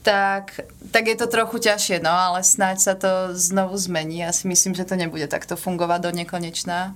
[0.04, 0.60] tak,
[0.92, 4.24] tak je to trochu ťažšie, no ale snáď sa to znovu zmení.
[4.24, 6.96] Ja si myslím, že to nebude takto fungovať do nekonečná.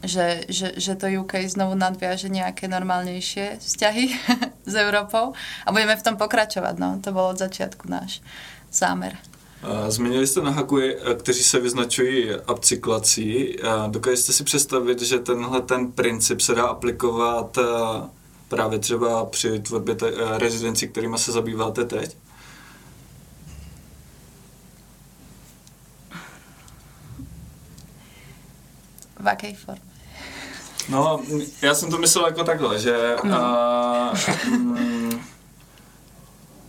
[0.00, 4.04] Že, že, že to UK znovu nadviaže nejaké normálnejšie vzťahy
[4.72, 6.74] s Európou a budeme v tom pokračovať.
[6.80, 6.96] No.
[7.04, 8.24] To bol od začiatku náš
[8.72, 9.20] zámer.
[9.88, 13.56] Zmínili jste na Haku, eh, kteří se vyznačují upcyklací.
[13.88, 17.62] Dokážete si představit, že tenhle ten princip se dá aplikovat eh,
[18.52, 22.16] právě třeba při tvorbě te- eh, rezidencí, kterými se zabýváte teď?
[29.20, 29.80] V akej forme?
[30.88, 31.20] No,
[31.62, 34.12] já jsem to myslel jako takhle, že a,
[34.50, 35.01] mm,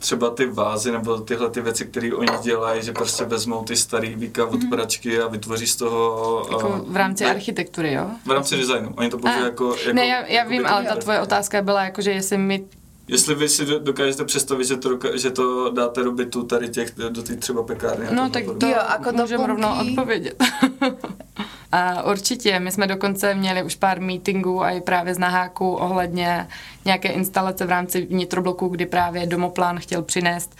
[0.03, 4.15] třeba ty vázy nebo tyhle ty věci, které oni dělají, že prostě vezmou ty starý
[4.15, 6.47] víka od pračky a vytvoří z toho...
[6.51, 8.07] jako a, v rámci ne, architektury, jo?
[8.25, 8.93] V rámci designu.
[8.97, 9.93] Oni to použijí A, jako, jako...
[9.93, 12.65] ne, já, já jako vím, ale ta tvoje otázka byla jako, že jestli my
[13.07, 16.95] Jestli vy si do- dokážete představit, že to, že to dáte do bytu tady těch,
[17.09, 18.05] do těch třeba pekárny.
[18.11, 20.43] No tak to Jo, jako můžeme rovnou odpovědět.
[21.75, 26.47] a určitě, my jsme dokonce měli už pár meetingů a i právě z Naháku ohledně
[26.85, 30.55] nějaké instalace v rámci vnitrobloku, kdy právě domoplán chtěl přinést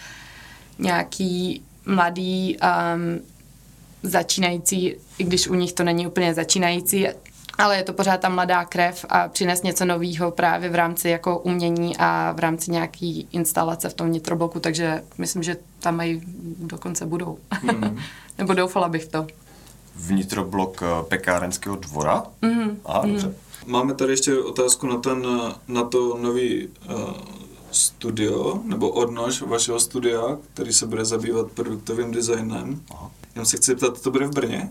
[0.80, 3.20] nějaký mladý um,
[4.04, 7.08] začínající, i když u nich to není úplně začínající,
[7.58, 11.40] ale je to pořád ta mladá krev a přinést něco nového právě v rámci jako
[11.40, 16.22] umění a v rámci nějaký instalace v tom vnitrobloku, takže myslím, že tam mají
[16.58, 17.38] dokonce budou.
[17.64, 18.00] Mhm.
[18.38, 19.28] Nebo doufala bych v to.
[19.96, 22.24] Vnitroblok eh, pekárenského dvora?
[22.42, 22.80] Mhm.
[22.86, 23.34] Aha, dobře.
[23.66, 25.28] Máme tady ještě otázku na, ten,
[25.68, 27.14] na to nový uh,
[27.72, 30.22] studio, nebo odnož vašeho studia,
[30.54, 32.82] který se bude zabývat produktovým designem.
[32.92, 33.12] Aha.
[33.36, 34.70] Jenom se chci zeptat, to bude v Brně?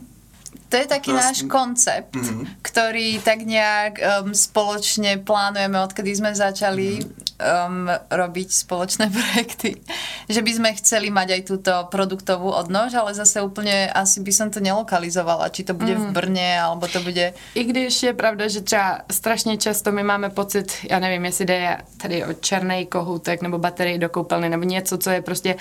[0.69, 2.47] To je taký náš koncept, Mhm.
[2.63, 7.01] ktorý tak nejak um, spoločne plánujeme, odkedy sme začali
[7.43, 9.83] um, robiť spoločné projekty.
[10.31, 14.49] Že by sme chceli mať aj túto produktovú odnož, ale zase úplne asi by som
[14.49, 17.33] to nelokalizovala, či to bude v Brně, alebo to bude...
[17.55, 21.79] I když je pravda, že třeba strašně často my máme pocit, já nevím, jestli jde
[21.97, 25.57] tady o černý kohoutek nebo baterii do koupelny nebo něco, co je prostě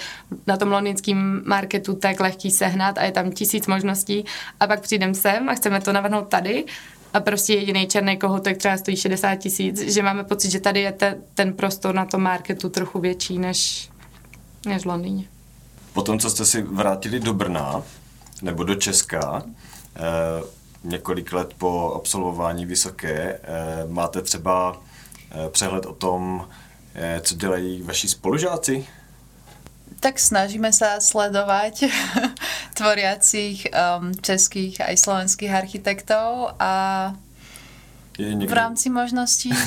[0.47, 4.25] na tom londýnském marketu tak lehký sehnat a je tam tisíc možností
[4.59, 6.65] a pak přijdem sem a chceme to navrhnout tady
[7.13, 10.91] a prostě jediný černý kohoutek třeba stojí 60 tisíc, že máme pocit, že tady je
[10.91, 13.89] te, ten prostor na tom marketu trochu větší než,
[14.65, 15.25] než v Londýně.
[15.93, 17.83] Potom, co jste si vrátili do Brna,
[18.41, 19.43] nebo do Česka,
[19.95, 20.01] eh,
[20.83, 23.39] několik let po absolvování vysoké, eh,
[23.87, 24.81] máte třeba
[25.31, 26.47] eh, přehled o tom,
[26.95, 28.85] eh, co dělají vaši spolužáci?
[30.01, 31.85] Tak snažíme sa sledovať
[32.77, 36.73] tvoriacich um, českých aj slovenských architektov a
[38.17, 39.49] Je v někdo, rámci možností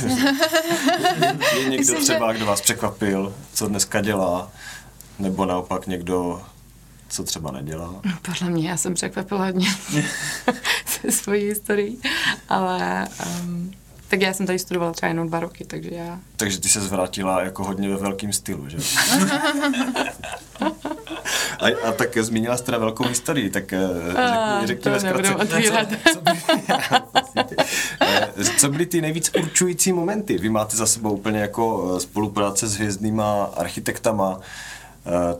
[1.55, 4.51] je někdo Myslím, že- třeba, kdo vás překvapil, co dneska dělá,
[5.19, 6.43] nebo naopak někdo,
[7.09, 7.95] co třeba nedělá?
[8.23, 9.69] Podle mě já jsem překvapila hodně
[10.87, 11.99] se svojí historií,
[12.49, 13.09] ale
[13.43, 13.73] um,
[14.15, 16.19] tak já jsem tady studovala třeba jenom dva roky, takže já...
[16.37, 18.79] Takže ty se zvrátila jako hodně ve velkým stylu, že?
[21.59, 23.81] A, a tak zmínila jste na velkou historii, tak eh,
[24.65, 25.89] řekni, řekněme otvírat.
[25.89, 26.39] co, co, byly,
[28.01, 30.39] Eh, co byly ty nejvíc určující momenty?
[30.39, 34.41] Vy máte za sebou úplně jako eh, spolupráce s hvězdnýma architektama,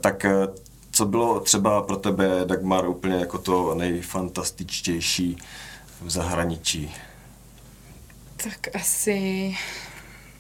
[0.01, 0.27] tak
[0.91, 5.37] co bylo třeba pro tebe, Dagmar, úplně jako to nejfantastičtější
[6.03, 6.95] v zahraničí?
[8.45, 9.57] Tak asi...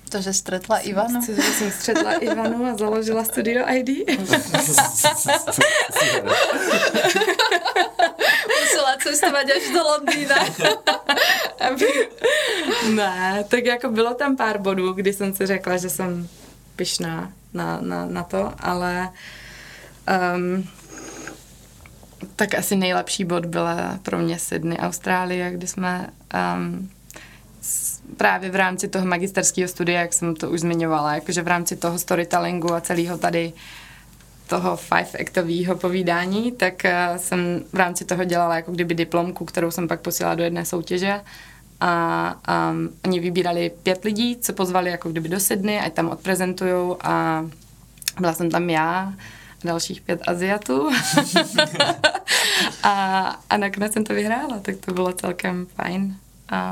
[0.08, 1.22] to, že stretla Ivanu.
[1.22, 3.88] Chci, že jsem střetla Ivanu a založila Studio ID.
[8.60, 10.36] Musela cestovať až do Londýna.
[11.70, 11.86] Aby
[12.94, 16.28] ne, tak jako bylo tam pár bodů, kdy jsem si řekla, že jsem
[16.76, 19.10] pyšná na, na, na to, ale
[20.36, 20.68] um,
[22.36, 26.10] tak asi nejlepší bod byla pro mě Sydney, Austrálie, kdy jsme
[26.56, 26.90] um,
[28.16, 31.98] právě v rámci toho magisterského studia, jak jsem to už zmiňovala, jakože v rámci toho
[31.98, 33.52] storytellingu a celého tady
[34.46, 39.88] toho five-actového povídání, tak uh, jsem v rámci toho dělala jako kdyby diplomku, kterou jsem
[39.88, 41.20] pak posílala do jedné soutěže
[41.80, 42.34] a
[42.70, 47.46] um, oni vybírali pět lidí, co pozvali jako kdyby do Sydney, ať tam odprezentujou a
[48.20, 49.14] byla jsem tam já,
[49.64, 50.88] dalších pět Aziatů
[52.82, 56.16] a, a nakonec jsem to vyhrála, tak to bylo celkem fajn.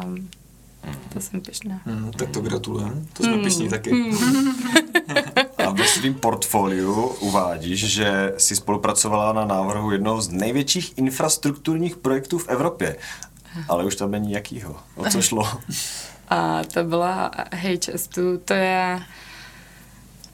[0.04, 0.28] Um,
[1.12, 1.80] to jsem pišná.
[1.86, 3.44] Mm, tak to gratulujem, to jsme mm.
[3.44, 3.92] pišní taky.
[3.92, 4.18] Mm.
[5.66, 12.38] a ve svým portfoliu uvádíš, že si spolupracovala na návrhu jednoho z největších infrastrukturních projektů
[12.38, 12.96] v Evropě.
[13.68, 14.76] Ale už tam není jakýho.
[14.96, 15.48] O co šlo?
[16.28, 19.00] A to byla HS2, to je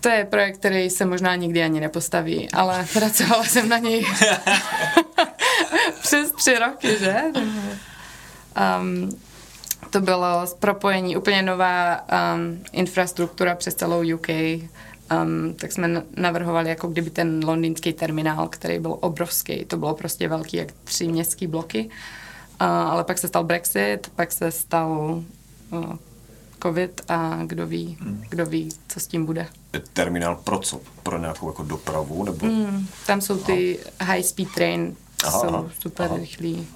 [0.01, 4.07] to je projekt, který se možná nikdy ani nepostaví, ale pracovala jsem na něj
[6.03, 7.23] přes tři roky, že?
[8.81, 9.19] Um,
[9.91, 14.29] to bylo propojení, úplně nová um, infrastruktura přes celou UK.
[14.29, 19.65] Um, tak jsme navrhovali jako kdyby ten londýnský terminál, který byl obrovský.
[19.65, 21.91] To bylo prostě velký, jak tři městské bloky.
[22.61, 25.23] Uh, ale pak se stal Brexit, pak se stal
[25.71, 25.97] uh,
[26.63, 28.23] covid a kdo ví, hmm.
[28.29, 29.47] kdo ví, co s tím bude.
[29.93, 30.81] Terminál pro co?
[31.03, 32.25] Pro nějakou jako dopravu?
[32.25, 32.47] Nebo?
[32.47, 34.13] Hmm, tam jsou ty aha.
[34.13, 36.17] high speed train, aha, jsou aha, super aha.
[36.17, 36.67] rychlí.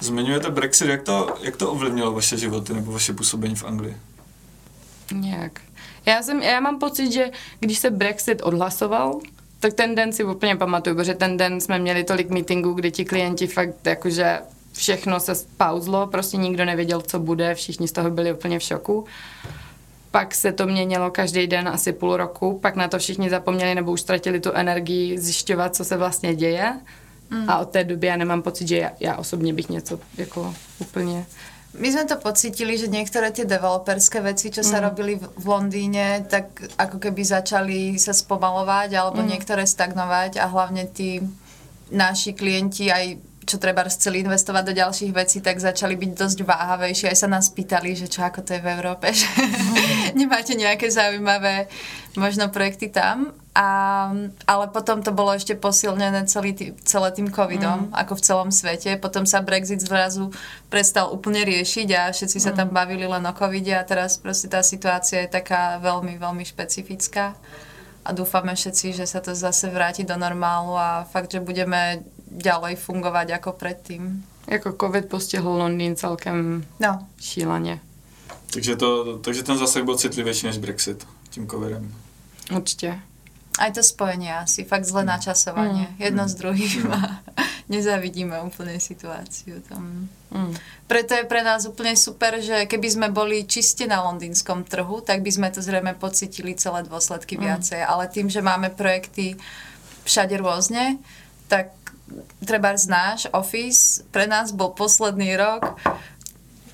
[0.00, 3.96] Zmiňujete Brexit, jak to, jak to ovlivnilo vaše životy nebo vaše působení v Anglii?
[5.12, 5.60] Nějak.
[6.06, 9.20] Já, jsem, já mám pocit, že když se Brexit odhlasoval,
[9.60, 13.04] tak ten den si úplně pamatuju, protože ten den jsme měli tolik meetingů, kdy ti
[13.04, 14.38] klienti fakt jakože
[14.72, 19.04] všechno se pauzlo, prostě nikdo nevěděl, co bude, všichni z toho byli úplně v šoku.
[20.10, 23.92] Pak se to měnilo každý den asi půl roku, pak na to všichni zapomněli nebo
[23.92, 26.80] už ztratili tu energii zjišťovat, co se vlastně děje.
[27.30, 27.50] Mm.
[27.50, 31.26] A od té doby já nemám pocit, že já, já osobně bych něco jako úplně
[31.78, 34.84] my sme to pocítili, že niektoré tie developerské veci, čo sa mm.
[34.90, 39.28] robili v, v Londýne, tak ako keby začali sa spomalovať alebo mm.
[39.30, 41.22] niektoré stagnovať a hlavne tí
[41.94, 47.10] naši klienti aj čo treba chceli investovať do ďalších vecí, tak začali byť dosť váhavejší.
[47.10, 49.26] Aj sa nás pýtali, že čo ako to je v Európe, že
[50.18, 51.66] nemáte nejaké zaujímavé
[52.14, 53.34] možno projekty tam.
[53.60, 53.68] A,
[54.48, 57.92] ale potom to bolo ešte posilnené celý tý, celé tým covidom, mm.
[57.92, 58.96] ako v celom svete.
[58.96, 60.32] Potom sa Brexit zrazu
[60.72, 62.44] prestal úplne riešiť a všetci mm.
[62.48, 66.40] sa tam bavili len o covide a teraz proste tá situácia je taká veľmi, veľmi
[66.40, 67.36] špecifická
[68.00, 72.00] a dúfame všetci, že sa to zase vráti do normálu a fakt, že budeme
[72.32, 74.24] ďalej fungovať ako predtým.
[74.48, 77.06] Jako covid postihl Londýn celkem no.
[77.20, 77.80] šíleně.
[78.52, 81.94] Takže, to, takže ten zase byl citlivější než Brexit tím covidem.
[83.60, 83.68] Určite.
[83.68, 85.10] Aj to spojenie asi, fakt zlé mm.
[85.12, 85.86] načasovanie.
[85.92, 85.96] Mm.
[86.00, 86.30] Jedno mm.
[86.30, 86.92] s druhým mm.
[86.96, 87.00] a
[87.74, 90.08] nezavidíme úplne situáciu tam.
[90.32, 90.56] Mm.
[90.88, 95.20] Preto je pre nás úplne super, že keby sme boli čiste na londýnskom trhu, tak
[95.20, 97.42] by sme to zrejme pocitili celé dôsledky mm.
[97.44, 97.80] viacej.
[97.84, 99.36] Ale tým, že máme projekty
[100.08, 100.96] všade rôzne,
[101.52, 101.76] tak
[102.42, 105.78] treba náš office pre nás bol posledný rok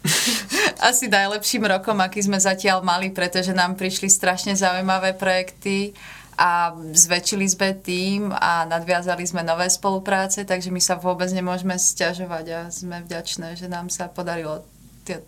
[0.90, 5.92] asi najlepším rokom, aký sme zatiaľ mali, pretože nám prišli strašne zaujímavé projekty
[6.37, 12.44] a zväčšili sme tým a nadviazali sme nové spolupráce, takže my sa vôbec nemôžeme stiažovať
[12.53, 14.61] a sme vďačné, že nám sa podarilo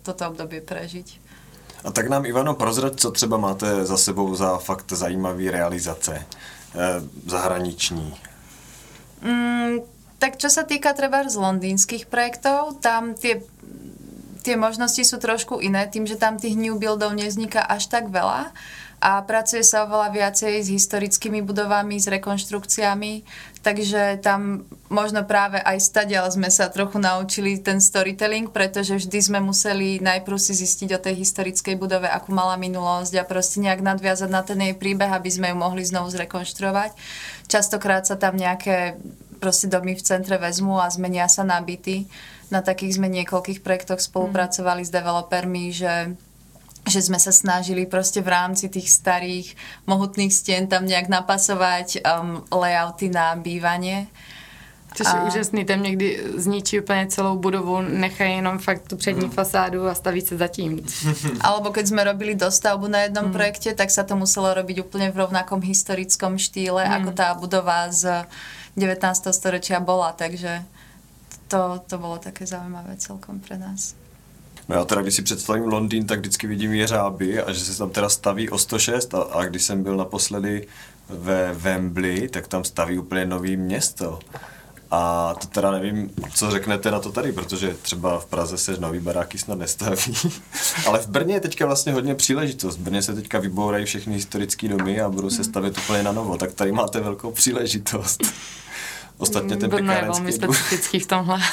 [0.05, 1.29] toto obdobie prežiť.
[1.83, 7.01] A tak nám, Ivano, prozrať, co třeba máte za sebou za fakt zajímavý realizace eh,
[7.25, 8.13] zahraniční.
[9.23, 9.79] Mm,
[10.19, 13.39] tak čo sa týka treba z londýnskych projektov, tam tie,
[14.43, 18.51] tie možnosti sú trošku iné, tým, že tam tých new buildov nevzniká až tak veľa
[18.99, 23.23] a pracuje sa oveľa viacej s historickými budovami, s rekonštrukciami,
[23.63, 29.39] takže tam možno práve aj stadiaľ sme sa trochu naučili ten storytelling, pretože vždy sme
[29.39, 34.29] museli najprv si zistiť o tej historickej budove, akú mala minulosť a proste nejak nadviazať
[34.29, 36.91] na ten jej príbeh, aby sme ju mohli znovu zrekonštruovať.
[37.47, 38.99] Častokrát sa tam nejaké
[39.39, 42.05] proste domy v centre vezmu a zmenia sa na byty.
[42.51, 44.87] Na takých sme niekoľkých projektoch spolupracovali mm.
[44.87, 45.93] s developermi, že
[46.89, 49.53] že sme sa snažili proste v rámci tých starých
[49.85, 54.09] mohutných stien tam nejak napasovať um, layouty na bývanie.
[54.95, 55.17] Což a...
[55.17, 59.31] je úžasný, tam někdy zničí úplně celou budovu, nechají jenom fakt tu přední mm.
[59.31, 60.81] fasádu a staví se zatím.
[61.41, 63.33] Alebo keď sme robili dostavbu na jednom mm.
[63.33, 66.93] projekte, tak sa to muselo robiť úplne v rovnakom historickom štýle, mm.
[66.97, 68.25] ako tá budova z
[68.77, 69.29] 19.
[69.29, 70.65] storočia bola, takže
[71.47, 73.98] to, to bolo také zaujímavé celkom pre nás.
[74.69, 77.89] No já teda, když si představím Londýn, tak vždycky vidím jeřáby a že se tam
[77.89, 80.67] teda staví o 106 a, a když jsem byl naposledy
[81.09, 84.19] ve Wembley, tak tam staví úplně nový město.
[84.91, 88.99] A to teda nevím, co řeknete na to tady, protože třeba v Praze se nový
[88.99, 90.15] baráky snad nestaví.
[90.87, 92.77] Ale v Brně je teďka vlastně hodně příležitost.
[92.77, 96.37] V Brně se teďka vybourají všechny historické domy a budou se stavět úplně na novo.
[96.37, 98.23] Tak tady máte velkou příležitost.
[99.19, 101.39] Ostatně ten Brno je velmi specifický v tomhle.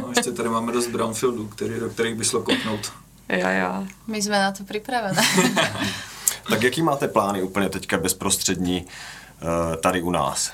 [0.00, 2.92] No, ještě tady máme dost brownfieldů, který, do kterých by šlo kopnout.
[3.28, 3.86] jo, jo.
[4.06, 5.22] My sme na to pripravené.
[6.48, 10.52] Tak jaký máte plány úplně teďka bezprostřední eh, tady u nás?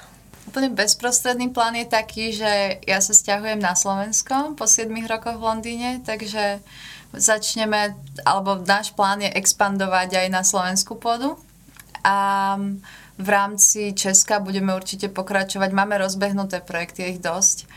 [0.51, 5.47] Úplne bezprostredný plán je taký, že ja sa stiahujem na Slovensko po 7 rokoch v
[5.47, 6.59] Londýne, takže
[7.15, 7.95] začneme,
[8.27, 11.39] alebo náš plán je expandovať aj na slovenskú pôdu.
[12.03, 12.59] A
[13.21, 15.71] v rámci Česka budeme určite pokračovať.
[15.73, 17.69] Máme rozbehnuté projekty, je ich dosť.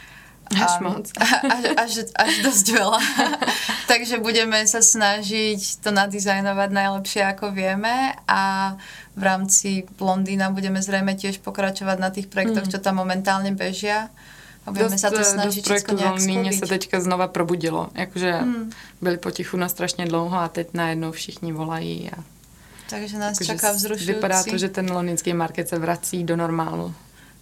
[0.52, 1.08] Až moc.
[1.56, 3.00] Až, až, až dosť veľa.
[3.92, 8.74] Takže budeme sa snažiť to nadizajnovať najlepšie, ako vieme a
[9.16, 9.70] v rámci
[10.00, 14.12] Londýna budeme zrejme tiež pokračovať na tých projektoch, čo tam momentálne bežia.
[14.64, 17.90] A budeme sa to eh, snažiť dost projektů nejak Londýně se teďka znova probudilo.
[17.96, 18.40] Jakože
[19.02, 22.12] byli potichu na strašně dlouho a teď najednou všichni volají.
[22.18, 22.24] A
[22.90, 24.14] Takže nás jakože čaká s- vzrušujúci.
[24.14, 26.94] vypadá to, že ten londýnský market se vrací do normálu.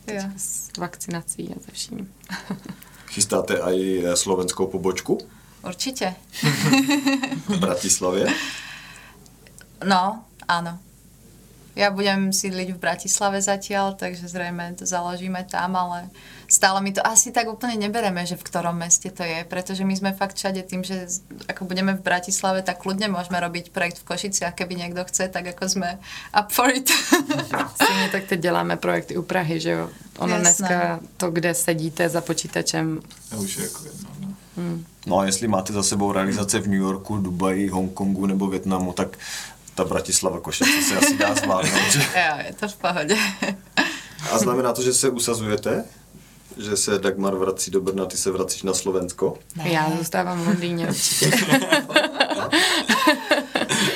[0.07, 0.21] Jo.
[0.37, 2.13] S vakcinací a se vším.
[3.07, 5.17] Chystáte i slovenskou pobočku
[5.63, 6.15] Určite.
[7.47, 8.25] v Bratislavě?
[9.85, 10.79] No, áno.
[11.75, 16.11] Ja budem sídliť v Bratislave zatiaľ, takže zrejme to založíme tam, ale
[16.51, 19.95] stále mi to asi tak úplne nebereme, že v ktorom meste to je, pretože my
[19.95, 21.07] sme fakt všade tým, že
[21.47, 25.47] ako budeme v Bratislave, tak kľudne môžeme robiť projekt v Košiciach, keby niekto chce, tak
[25.47, 25.89] ako sme
[26.35, 26.91] up for it.
[27.83, 29.89] Stejně tak teď děláme projekty u Prahy, že jo.
[30.19, 30.43] Ono Jasné.
[30.43, 32.99] dneska to, kde sedíte za počítačem,
[33.29, 34.09] To už je jako jedno.
[34.19, 34.31] No.
[35.05, 39.17] No a jestli máte za sebou realizace v New Yorku, Dubaji, Hongkongu nebo Větnamu, tak
[39.75, 41.91] ta Bratislava Košice se asi dá zvládnout.
[41.91, 41.99] že?
[42.29, 43.15] jo, je to v pohode.
[44.31, 45.83] A znamená to, že se usazujete?
[46.57, 49.37] Že se Dagmar vrací do Brna, ty se vracíš na Slovensko?
[49.63, 51.31] já zůstávám v Londýně určitě.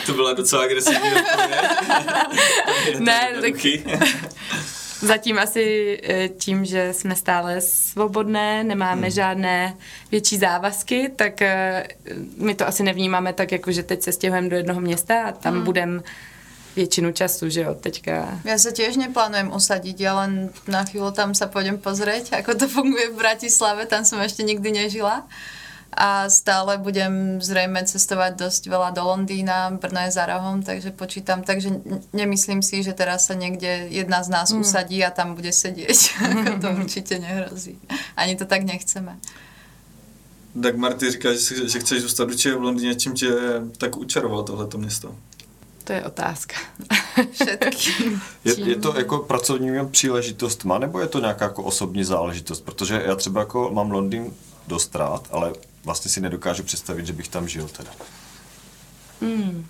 [0.05, 1.61] To byla docela agresivní odpověď.
[2.99, 3.65] Ne, tak-.
[5.05, 5.63] Zatím asi
[6.03, 9.11] eh, tím, že jsme stále svobodné, nemáme hmm.
[9.11, 9.77] žádné
[10.11, 11.87] větší závazky, tak eh,
[12.37, 15.53] my to asi nevnímáme tak, jako že teď se stěhujeme do jednoho města a tam
[15.53, 15.63] hmm.
[15.63, 16.03] budem
[16.75, 18.43] většinu času, že jo, teďka.
[18.43, 22.65] Ja sa tiež neplánujem usadiť, ja len na chvíľu tam sa pôjdem pozrieť, ako to
[22.67, 25.23] funguje v Bratislave, tam som ešte nikdy nežila.
[25.95, 31.39] A stále budem zrejme cestovať dosť veľa do Londýna, Brno je za rohom, takže počítam.
[31.39, 31.71] Takže
[32.11, 35.99] nemyslím si, že teraz sa niekde jedna z nás usadí a tam bude sedieť.
[36.27, 37.79] Ako to určite nehrozí.
[38.19, 39.15] Ani to tak nechceme.
[40.55, 43.31] Dagmar, ty říkáš, že, si- že chceš zůstat určitě v Londýně, čím tě
[43.77, 45.15] tak učaroval tohleto město?
[45.83, 46.55] To je otázka.
[48.45, 52.61] Je, je to jako pracovní příležitost má, nebo je to nějaká jako osobní záležitost?
[52.61, 54.33] Protože já třeba jako mám Londýn
[54.67, 55.53] dost rád, ale
[55.85, 57.91] vlastně si nedokážu představit, že bych tam žil teda.
[59.21, 59.65] Hmm.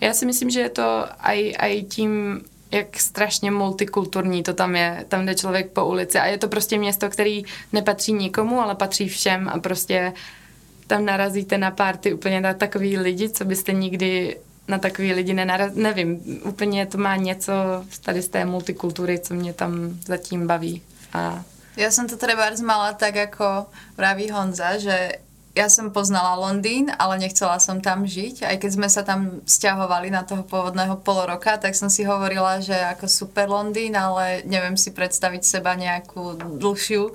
[0.00, 2.40] Já si myslím, že je to aj, aj tím,
[2.70, 5.04] jak strašně multikulturní to tam je.
[5.08, 9.08] Tam jde člověk po ulici a je to prostě město, který nepatří nikomu, ale patří
[9.08, 10.12] všem a prostě
[10.86, 14.36] tam narazíte na párty úplně na takový lidi, co byste nikdy
[14.68, 15.72] na takový lidi nenaraz...
[15.74, 17.52] Nevím, úplně to má něco
[18.04, 20.82] tady z té multikultury, co mě tam zatím baví.
[21.12, 21.44] A
[21.78, 27.18] Ja som to treba mala tak, ako vraví Honza, že ja som poznala Londýn, ale
[27.18, 28.46] nechcela som tam žiť.
[28.46, 32.62] Aj keď sme sa tam stiahovali na toho pôvodného pol roka, tak som si hovorila,
[32.62, 37.10] že ako super Londýn, ale neviem si predstaviť seba nejakú dlhšiu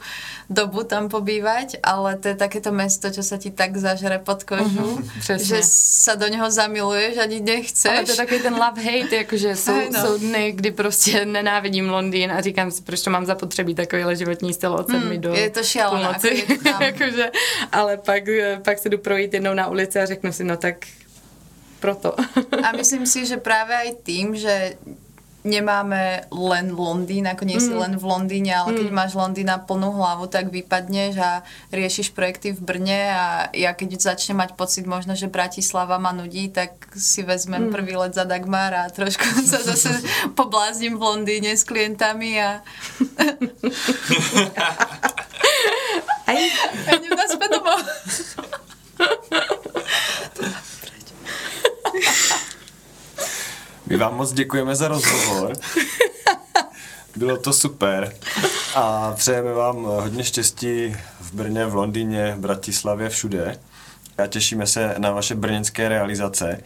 [0.49, 5.01] dobu tam pobývať, ale to je takéto mesto, čo sa ti tak zažere pod kožu,
[5.19, 5.45] přesně.
[5.45, 7.91] že sa do neho zamiluješ ani nechceš.
[7.91, 10.01] Ale to je takový ten love-hate, jakože jsou, no.
[10.01, 14.53] jsou dny, kdy prostě nenávidím Londýn a říkám si, proč to mám zapotřebí takovýhle životní
[14.53, 16.29] styl od sedmi Hmm, do je to šialené, půlnoci.
[16.43, 16.81] ako je to tam.
[16.81, 17.31] jakože,
[17.71, 18.24] ale pak,
[18.63, 20.85] pak se jdu projít jednou na ulici a řeknu si, no tak
[21.79, 22.15] proto.
[22.63, 24.73] A myslím si, že práve aj tým, že
[25.45, 27.77] nemáme len Londýn, ako nie si Mm.
[27.77, 32.49] len v Londýne, ale keď máš Londýn na plnú hlavu, tak vypadneš a riešiš projekty
[32.57, 37.21] v Brne a ja keď začnem mať pocit možno, že Bratislava ma nudí, tak si
[37.21, 40.01] vezmem prvý let za Dagmar a trošku sa zase
[40.33, 42.65] poblázním v Londýne s klientami a
[46.25, 46.37] Aj,
[46.89, 47.79] a idem naspäť domov.
[53.87, 55.53] My vám moc děkujeme za rozhovor.
[57.15, 58.15] Bylo to super.
[58.75, 63.59] A přejeme vám hodně štěstí v Brně, v Londýně, v Bratislavě, všude.
[64.17, 66.61] A těšíme se na vaše brněnské realizace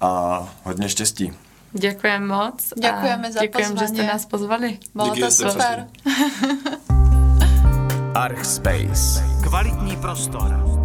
[0.00, 1.32] a hodně štěstí.
[1.72, 2.72] Děkujeme moc.
[2.76, 4.08] Děkujeme za Děkujeme, že jste pozvání.
[4.08, 4.78] nás pozvali.
[4.94, 5.86] Bolo Díky, to super.
[8.14, 9.24] Archspace.
[9.42, 10.83] Kvalitní prostor.